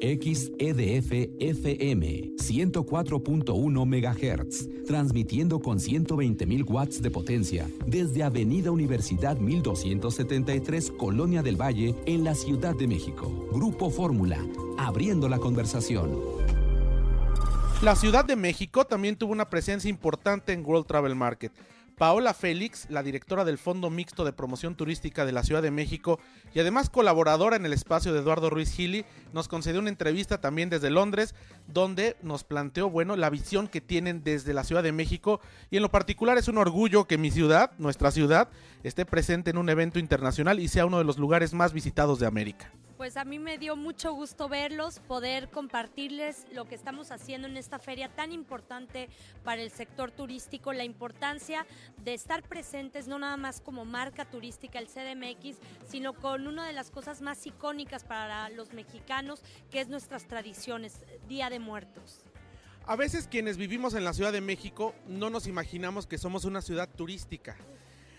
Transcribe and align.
XEDF 0.00 1.12
FM 1.38 2.32
104.1 2.36 3.86
MHz, 3.86 4.86
transmitiendo 4.86 5.60
con 5.60 5.78
120.000 5.78 6.64
watts 6.68 7.02
de 7.02 7.10
potencia 7.10 7.68
desde 7.86 8.22
Avenida 8.22 8.70
Universidad 8.70 9.36
1273, 9.36 10.90
Colonia 10.92 11.42
del 11.42 11.60
Valle, 11.60 11.94
en 12.06 12.24
la 12.24 12.34
Ciudad 12.34 12.74
de 12.74 12.86
México. 12.86 13.48
Grupo 13.52 13.90
Fórmula, 13.90 14.38
abriendo 14.78 15.28
la 15.28 15.38
conversación. 15.38 16.18
La 17.82 17.96
Ciudad 17.96 18.24
de 18.24 18.36
México 18.36 18.84
también 18.84 19.16
tuvo 19.16 19.32
una 19.32 19.48
presencia 19.48 19.88
importante 19.88 20.52
en 20.52 20.64
World 20.64 20.86
Travel 20.86 21.14
Market. 21.14 21.52
Paola 22.00 22.32
Félix, 22.32 22.86
la 22.88 23.02
directora 23.02 23.44
del 23.44 23.58
Fondo 23.58 23.90
Mixto 23.90 24.24
de 24.24 24.32
Promoción 24.32 24.74
Turística 24.74 25.26
de 25.26 25.32
la 25.32 25.42
Ciudad 25.42 25.60
de 25.60 25.70
México 25.70 26.18
y 26.54 26.60
además 26.60 26.88
colaboradora 26.88 27.56
en 27.56 27.66
el 27.66 27.74
espacio 27.74 28.14
de 28.14 28.20
Eduardo 28.20 28.48
Ruiz 28.48 28.72
Gili, 28.72 29.04
nos 29.34 29.48
concedió 29.48 29.80
una 29.80 29.90
entrevista 29.90 30.40
también 30.40 30.70
desde 30.70 30.88
Londres, 30.88 31.34
donde 31.66 32.16
nos 32.22 32.42
planteó, 32.42 32.88
bueno, 32.88 33.16
la 33.16 33.28
visión 33.28 33.68
que 33.68 33.82
tienen 33.82 34.24
desde 34.24 34.54
la 34.54 34.64
Ciudad 34.64 34.82
de 34.82 34.92
México 34.92 35.42
y 35.70 35.76
en 35.76 35.82
lo 35.82 35.90
particular 35.90 36.38
es 36.38 36.48
un 36.48 36.56
orgullo 36.56 37.04
que 37.04 37.18
mi 37.18 37.30
ciudad, 37.30 37.72
nuestra 37.76 38.10
ciudad, 38.10 38.48
esté 38.82 39.04
presente 39.04 39.50
en 39.50 39.58
un 39.58 39.68
evento 39.68 39.98
internacional 39.98 40.58
y 40.58 40.68
sea 40.68 40.86
uno 40.86 40.96
de 40.96 41.04
los 41.04 41.18
lugares 41.18 41.52
más 41.52 41.74
visitados 41.74 42.18
de 42.18 42.26
América 42.26 42.72
pues 43.00 43.16
a 43.16 43.24
mí 43.24 43.38
me 43.38 43.56
dio 43.56 43.76
mucho 43.76 44.12
gusto 44.12 44.46
verlos, 44.50 44.98
poder 44.98 45.48
compartirles 45.48 46.44
lo 46.52 46.66
que 46.66 46.74
estamos 46.74 47.12
haciendo 47.12 47.48
en 47.48 47.56
esta 47.56 47.78
feria 47.78 48.10
tan 48.10 48.30
importante 48.30 49.08
para 49.42 49.62
el 49.62 49.70
sector 49.70 50.10
turístico, 50.10 50.74
la 50.74 50.84
importancia 50.84 51.66
de 52.04 52.12
estar 52.12 52.42
presentes 52.42 53.08
no 53.08 53.18
nada 53.18 53.38
más 53.38 53.62
como 53.62 53.86
marca 53.86 54.26
turística 54.26 54.78
el 54.78 54.86
CDMX, 54.86 55.56
sino 55.88 56.12
con 56.12 56.46
una 56.46 56.66
de 56.66 56.74
las 56.74 56.90
cosas 56.90 57.22
más 57.22 57.46
icónicas 57.46 58.04
para 58.04 58.50
los 58.50 58.74
mexicanos, 58.74 59.40
que 59.70 59.80
es 59.80 59.88
nuestras 59.88 60.26
tradiciones, 60.26 60.98
Día 61.26 61.48
de 61.48 61.58
Muertos. 61.58 62.20
A 62.84 62.96
veces 62.96 63.28
quienes 63.28 63.56
vivimos 63.56 63.94
en 63.94 64.04
la 64.04 64.12
Ciudad 64.12 64.32
de 64.34 64.42
México 64.42 64.94
no 65.08 65.30
nos 65.30 65.46
imaginamos 65.46 66.06
que 66.06 66.18
somos 66.18 66.44
una 66.44 66.60
ciudad 66.60 66.86
turística. 66.86 67.56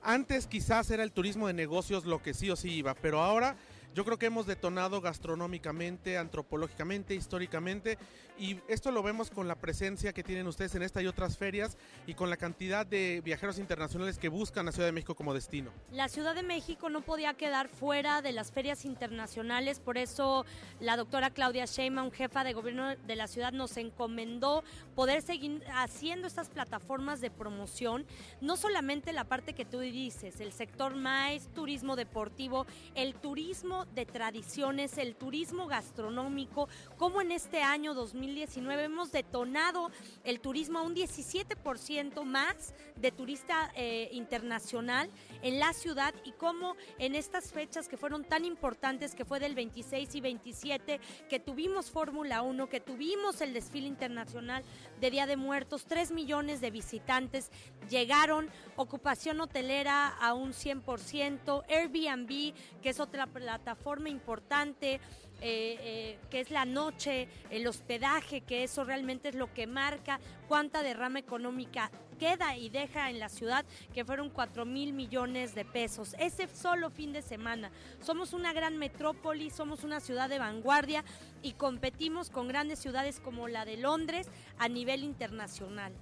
Antes 0.00 0.46
quizás 0.46 0.90
era 0.90 1.02
el 1.02 1.12
turismo 1.12 1.46
de 1.46 1.52
negocios 1.52 2.06
lo 2.06 2.22
que 2.22 2.32
sí 2.32 2.48
o 2.48 2.56
sí 2.56 2.70
iba, 2.70 2.94
pero 2.94 3.20
ahora 3.20 3.54
yo 3.94 4.04
creo 4.04 4.18
que 4.18 4.26
hemos 4.26 4.46
detonado 4.46 5.00
gastronómicamente, 5.00 6.16
antropológicamente, 6.18 7.14
históricamente 7.14 7.98
y 8.38 8.58
esto 8.68 8.90
lo 8.90 9.02
vemos 9.02 9.30
con 9.30 9.46
la 9.46 9.56
presencia 9.56 10.12
que 10.12 10.22
tienen 10.22 10.46
ustedes 10.46 10.74
en 10.74 10.82
esta 10.82 11.02
y 11.02 11.06
otras 11.06 11.36
ferias 11.36 11.76
y 12.06 12.14
con 12.14 12.30
la 12.30 12.36
cantidad 12.36 12.86
de 12.86 13.20
viajeros 13.24 13.58
internacionales 13.58 14.18
que 14.18 14.28
buscan 14.28 14.66
la 14.66 14.72
Ciudad 14.72 14.88
de 14.88 14.92
México 14.92 15.14
como 15.14 15.34
destino. 15.34 15.70
La 15.92 16.08
Ciudad 16.08 16.34
de 16.34 16.42
México 16.42 16.88
no 16.88 17.02
podía 17.02 17.34
quedar 17.34 17.68
fuera 17.68 18.22
de 18.22 18.32
las 18.32 18.50
ferias 18.50 18.84
internacionales, 18.84 19.80
por 19.80 19.98
eso 19.98 20.44
la 20.80 20.96
doctora 20.96 21.30
Claudia 21.30 21.66
Sheinbaum, 21.66 22.10
jefa 22.10 22.42
de 22.44 22.52
gobierno 22.52 22.96
de 22.96 23.16
la 23.16 23.26
ciudad, 23.26 23.52
nos 23.52 23.76
encomendó 23.76 24.64
poder 24.94 25.22
seguir 25.22 25.62
haciendo 25.74 26.26
estas 26.26 26.48
plataformas 26.48 27.20
de 27.20 27.30
promoción, 27.30 28.06
no 28.40 28.56
solamente 28.56 29.12
la 29.12 29.24
parte 29.24 29.54
que 29.54 29.64
tú 29.64 29.80
dices, 29.80 30.40
el 30.40 30.52
sector 30.52 30.96
más 30.96 31.48
turismo 31.54 31.96
deportivo, 31.96 32.66
el 32.94 33.14
turismo 33.14 33.81
de 33.94 34.06
tradiciones, 34.06 34.98
el 34.98 35.14
turismo 35.16 35.66
gastronómico, 35.66 36.68
como 36.96 37.20
en 37.20 37.32
este 37.32 37.62
año 37.62 37.94
2019 37.94 38.84
hemos 38.84 39.12
detonado 39.12 39.90
el 40.24 40.40
turismo 40.40 40.78
a 40.78 40.82
un 40.82 40.94
17% 40.94 42.24
más 42.24 42.74
de 42.96 43.10
turista 43.10 43.72
eh, 43.74 44.08
internacional 44.12 45.10
en 45.42 45.58
la 45.58 45.72
ciudad 45.72 46.14
y 46.24 46.32
como 46.32 46.76
en 46.98 47.14
estas 47.14 47.52
fechas 47.52 47.88
que 47.88 47.96
fueron 47.96 48.24
tan 48.24 48.44
importantes, 48.44 49.14
que 49.14 49.24
fue 49.24 49.40
del 49.40 49.54
26 49.54 50.14
y 50.14 50.20
27, 50.20 51.00
que 51.28 51.40
tuvimos 51.40 51.90
Fórmula 51.90 52.42
1, 52.42 52.68
que 52.68 52.80
tuvimos 52.80 53.40
el 53.40 53.52
desfile 53.52 53.88
internacional 53.88 54.62
de 55.00 55.10
Día 55.10 55.26
de 55.26 55.36
Muertos, 55.36 55.86
3 55.86 56.12
millones 56.12 56.60
de 56.60 56.70
visitantes 56.70 57.50
llegaron, 57.88 58.48
ocupación 58.76 59.40
hotelera 59.40 60.08
a 60.08 60.34
un 60.34 60.52
100%, 60.52 61.64
Airbnb, 61.68 62.54
que 62.80 62.88
es 62.88 63.00
otra 63.00 63.26
plataforma 63.26 63.71
forma 63.74 64.08
importante, 64.08 64.94
eh, 64.94 65.76
eh, 65.80 66.18
que 66.30 66.40
es 66.40 66.50
la 66.50 66.64
noche, 66.64 67.28
el 67.50 67.66
hospedaje, 67.66 68.42
que 68.42 68.62
eso 68.62 68.84
realmente 68.84 69.28
es 69.28 69.34
lo 69.34 69.52
que 69.52 69.66
marca 69.66 70.20
cuánta 70.46 70.82
derrama 70.82 71.18
económica 71.18 71.90
queda 72.20 72.56
y 72.56 72.68
deja 72.68 73.10
en 73.10 73.18
la 73.18 73.28
ciudad, 73.28 73.64
que 73.92 74.04
fueron 74.04 74.30
4 74.30 74.64
mil 74.64 74.92
millones 74.92 75.56
de 75.56 75.64
pesos. 75.64 76.14
Ese 76.20 76.46
solo 76.46 76.90
fin 76.90 77.12
de 77.12 77.22
semana. 77.22 77.72
Somos 78.00 78.32
una 78.32 78.52
gran 78.52 78.78
metrópoli, 78.78 79.50
somos 79.50 79.82
una 79.82 79.98
ciudad 79.98 80.28
de 80.28 80.38
vanguardia 80.38 81.04
y 81.42 81.54
competimos 81.54 82.30
con 82.30 82.46
grandes 82.46 82.78
ciudades 82.78 83.18
como 83.18 83.48
la 83.48 83.64
de 83.64 83.76
Londres 83.78 84.28
a 84.58 84.68
nivel 84.68 85.02
internacional. 85.02 85.92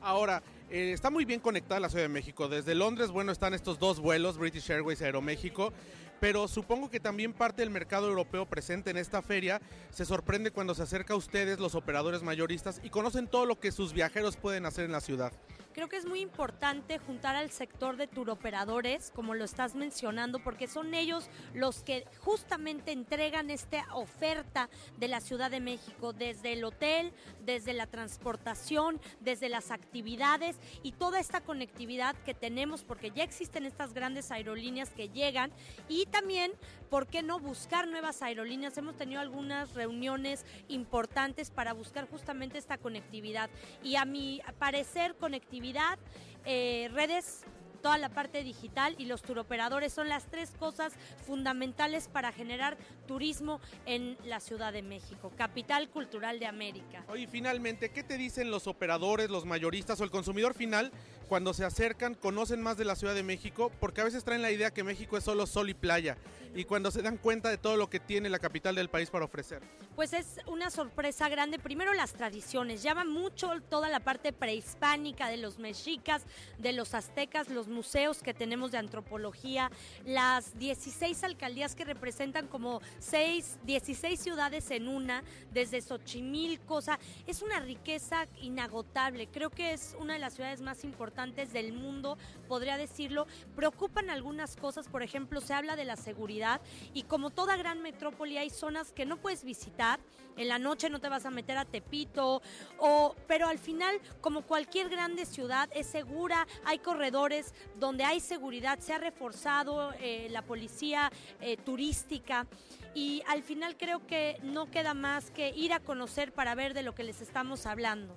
Ahora, 0.00 0.42
eh, 0.70 0.92
está 0.94 1.10
muy 1.10 1.26
bien 1.26 1.40
conectada 1.40 1.78
la 1.80 1.90
Ciudad 1.90 2.04
de 2.04 2.08
México. 2.08 2.48
Desde 2.48 2.74
Londres, 2.74 3.10
bueno, 3.10 3.32
están 3.32 3.52
estos 3.52 3.78
dos 3.78 4.00
vuelos, 4.00 4.38
British 4.38 4.70
Airways 4.70 5.02
y 5.02 5.04
Aeroméxico 5.04 5.74
pero 6.20 6.46
supongo 6.46 6.90
que 6.90 7.00
también 7.00 7.32
parte 7.32 7.62
del 7.62 7.70
mercado 7.70 8.08
europeo 8.08 8.46
presente 8.46 8.90
en 8.90 8.98
esta 8.98 9.22
feria 9.22 9.60
se 9.90 10.04
sorprende 10.04 10.50
cuando 10.50 10.74
se 10.74 10.82
acerca 10.82 11.14
a 11.14 11.16
ustedes 11.16 11.58
los 11.58 11.74
operadores 11.74 12.22
mayoristas 12.22 12.80
y 12.84 12.90
conocen 12.90 13.26
todo 13.26 13.46
lo 13.46 13.58
que 13.58 13.72
sus 13.72 13.92
viajeros 13.92 14.36
pueden 14.36 14.66
hacer 14.66 14.84
en 14.84 14.92
la 14.92 15.00
ciudad. 15.00 15.32
Creo 15.72 15.88
que 15.88 15.96
es 15.96 16.04
muy 16.04 16.20
importante 16.20 16.98
juntar 16.98 17.36
al 17.36 17.50
sector 17.52 17.96
de 17.96 18.08
turoperadores, 18.08 19.12
como 19.14 19.34
lo 19.34 19.44
estás 19.44 19.76
mencionando, 19.76 20.40
porque 20.42 20.66
son 20.66 20.94
ellos 20.94 21.30
los 21.54 21.84
que 21.84 22.04
justamente 22.18 22.90
entregan 22.90 23.50
esta 23.50 23.86
oferta 23.94 24.68
de 24.98 25.06
la 25.06 25.20
Ciudad 25.20 25.48
de 25.48 25.60
México, 25.60 26.12
desde 26.12 26.54
el 26.54 26.64
hotel, 26.64 27.12
desde 27.44 27.72
la 27.72 27.86
transportación, 27.86 29.00
desde 29.20 29.48
las 29.48 29.70
actividades 29.70 30.56
y 30.82 30.90
toda 30.90 31.20
esta 31.20 31.40
conectividad 31.40 32.16
que 32.24 32.34
tenemos, 32.34 32.82
porque 32.82 33.12
ya 33.12 33.22
existen 33.22 33.64
estas 33.64 33.94
grandes 33.94 34.32
aerolíneas 34.32 34.90
que 34.90 35.08
llegan 35.08 35.52
y 35.88 36.06
también, 36.10 36.52
¿por 36.90 37.06
qué 37.06 37.22
no 37.22 37.38
buscar 37.38 37.88
nuevas 37.88 38.22
aerolíneas? 38.22 38.76
Hemos 38.76 38.96
tenido 38.96 39.20
algunas 39.20 39.74
reuniones 39.74 40.44
importantes 40.68 41.50
para 41.50 41.72
buscar 41.72 42.08
justamente 42.08 42.58
esta 42.58 42.78
conectividad 42.78 43.50
y 43.82 43.96
a 43.96 44.04
mi 44.04 44.42
parecer 44.58 45.14
conectividad, 45.16 45.98
eh, 46.44 46.90
redes 46.92 47.44
toda 47.80 47.98
la 47.98 48.10
parte 48.10 48.44
digital 48.44 48.94
y 48.98 49.06
los 49.06 49.22
turoperadores 49.22 49.92
son 49.92 50.08
las 50.08 50.26
tres 50.26 50.50
cosas 50.58 50.92
fundamentales 51.26 52.08
para 52.08 52.32
generar 52.32 52.76
turismo 53.06 53.60
en 53.86 54.16
la 54.24 54.40
Ciudad 54.40 54.72
de 54.72 54.82
México, 54.82 55.32
capital 55.36 55.88
cultural 55.88 56.38
de 56.38 56.46
América. 56.46 57.04
Oye, 57.08 57.26
finalmente, 57.26 57.90
¿qué 57.90 58.02
te 58.02 58.16
dicen 58.16 58.50
los 58.50 58.66
operadores, 58.66 59.30
los 59.30 59.46
mayoristas 59.46 60.00
o 60.00 60.04
el 60.04 60.10
consumidor 60.10 60.54
final 60.54 60.92
cuando 61.30 61.54
se 61.54 61.64
acercan, 61.64 62.16
conocen 62.16 62.60
más 62.60 62.76
de 62.76 62.84
la 62.84 62.96
Ciudad 62.96 63.14
de 63.14 63.22
México? 63.22 63.70
Porque 63.78 64.00
a 64.00 64.04
veces 64.04 64.24
traen 64.24 64.42
la 64.42 64.50
idea 64.50 64.72
que 64.72 64.82
México 64.82 65.16
es 65.16 65.22
solo 65.22 65.46
sol 65.46 65.70
y 65.70 65.74
playa 65.74 66.16
y 66.56 66.64
cuando 66.64 66.90
se 66.90 67.02
dan 67.02 67.18
cuenta 67.18 67.48
de 67.48 67.56
todo 67.56 67.76
lo 67.76 67.88
que 67.88 68.00
tiene 68.00 68.28
la 68.28 68.40
capital 68.40 68.74
del 68.74 68.90
país 68.90 69.10
para 69.10 69.26
ofrecer. 69.26 69.62
Pues 69.94 70.12
es 70.12 70.40
una 70.46 70.68
sorpresa 70.72 71.28
grande. 71.28 71.60
Primero 71.60 71.94
las 71.94 72.14
tradiciones, 72.14 72.82
llama 72.82 73.04
mucho 73.04 73.52
toda 73.68 73.88
la 73.88 74.00
parte 74.00 74.32
prehispánica 74.32 75.28
de 75.28 75.36
los 75.36 75.60
mexicas, 75.60 76.24
de 76.58 76.72
los 76.72 76.94
aztecas, 76.94 77.48
los 77.48 77.68
museos 77.68 78.24
que 78.24 78.34
tenemos 78.34 78.72
de 78.72 78.78
antropología, 78.78 79.70
las 80.04 80.58
16 80.58 81.22
alcaldías 81.22 81.76
que 81.76 81.84
representan 81.84 82.48
como 82.48 82.80
6, 82.98 83.58
16 83.66 84.18
ciudades 84.18 84.72
en 84.72 84.88
una, 84.88 85.22
desde 85.52 85.80
Xochimilco, 85.80 86.78
o 86.78 86.82
es 87.28 87.42
una 87.42 87.60
riqueza 87.60 88.26
inagotable. 88.42 89.28
Creo 89.28 89.50
que 89.50 89.74
es 89.74 89.94
una 90.00 90.14
de 90.14 90.18
las 90.18 90.34
ciudades 90.34 90.60
más 90.60 90.82
importantes 90.82 91.19
del 91.20 91.74
mundo, 91.74 92.16
podría 92.48 92.78
decirlo. 92.78 93.26
Preocupan 93.54 94.08
algunas 94.08 94.56
cosas, 94.56 94.88
por 94.88 95.02
ejemplo, 95.02 95.42
se 95.42 95.52
habla 95.52 95.76
de 95.76 95.84
la 95.84 95.96
seguridad 95.96 96.62
y 96.94 97.02
como 97.02 97.28
toda 97.28 97.58
gran 97.58 97.82
metrópoli 97.82 98.38
hay 98.38 98.48
zonas 98.48 98.92
que 98.92 99.04
no 99.04 99.18
puedes 99.18 99.44
visitar, 99.44 100.00
en 100.38 100.48
la 100.48 100.58
noche 100.58 100.88
no 100.88 100.98
te 100.98 101.10
vas 101.10 101.26
a 101.26 101.30
meter 101.30 101.58
a 101.58 101.66
Tepito, 101.66 102.40
o, 102.78 103.14
pero 103.26 103.48
al 103.48 103.58
final, 103.58 104.00
como 104.22 104.42
cualquier 104.42 104.88
grande 104.88 105.26
ciudad, 105.26 105.68
es 105.74 105.86
segura, 105.86 106.46
hay 106.64 106.78
corredores 106.78 107.54
donde 107.78 108.04
hay 108.04 108.20
seguridad, 108.20 108.78
se 108.78 108.94
ha 108.94 108.98
reforzado 108.98 109.92
eh, 110.00 110.28
la 110.30 110.40
policía 110.40 111.12
eh, 111.40 111.58
turística 111.58 112.46
y 112.94 113.22
al 113.28 113.42
final 113.42 113.76
creo 113.76 114.06
que 114.06 114.38
no 114.42 114.70
queda 114.70 114.94
más 114.94 115.30
que 115.30 115.50
ir 115.50 115.74
a 115.74 115.80
conocer 115.80 116.32
para 116.32 116.54
ver 116.54 116.72
de 116.72 116.82
lo 116.82 116.94
que 116.94 117.04
les 117.04 117.20
estamos 117.20 117.66
hablando. 117.66 118.16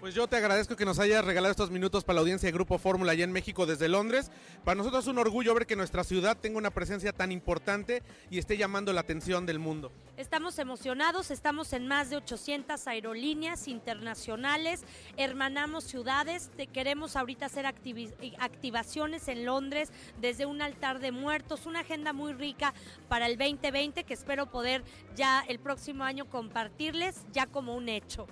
Pues 0.00 0.14
yo 0.14 0.28
te 0.28 0.36
agradezco 0.36 0.76
que 0.76 0.84
nos 0.84 1.00
hayas 1.00 1.24
regalado 1.24 1.50
estos 1.50 1.72
minutos 1.72 2.04
para 2.04 2.14
la 2.14 2.20
audiencia 2.20 2.46
de 2.46 2.52
Grupo 2.52 2.78
Fórmula 2.78 3.10
allá 3.10 3.24
en 3.24 3.32
México 3.32 3.66
desde 3.66 3.88
Londres. 3.88 4.30
Para 4.62 4.76
nosotros 4.76 5.04
es 5.04 5.08
un 5.08 5.18
orgullo 5.18 5.54
ver 5.54 5.66
que 5.66 5.74
nuestra 5.74 6.04
ciudad 6.04 6.36
tenga 6.36 6.56
una 6.56 6.70
presencia 6.70 7.12
tan 7.12 7.32
importante 7.32 8.04
y 8.30 8.38
esté 8.38 8.56
llamando 8.56 8.92
la 8.92 9.00
atención 9.00 9.44
del 9.44 9.58
mundo. 9.58 9.90
Estamos 10.16 10.60
emocionados, 10.60 11.32
estamos 11.32 11.72
en 11.72 11.88
más 11.88 12.10
de 12.10 12.16
800 12.16 12.86
aerolíneas 12.86 13.66
internacionales, 13.66 14.84
hermanamos 15.16 15.82
ciudades, 15.82 16.52
queremos 16.72 17.16
ahorita 17.16 17.46
hacer 17.46 17.66
activaciones 17.66 19.26
en 19.26 19.44
Londres 19.44 19.90
desde 20.20 20.46
un 20.46 20.62
altar 20.62 21.00
de 21.00 21.10
muertos, 21.10 21.66
una 21.66 21.80
agenda 21.80 22.12
muy 22.12 22.34
rica 22.34 22.72
para 23.08 23.26
el 23.26 23.36
2020 23.36 24.04
que 24.04 24.14
espero 24.14 24.46
poder 24.46 24.84
ya 25.16 25.44
el 25.48 25.58
próximo 25.58 26.04
año 26.04 26.30
compartirles 26.30 27.16
ya 27.32 27.46
como 27.46 27.74
un 27.74 27.88
hecho. 27.88 28.28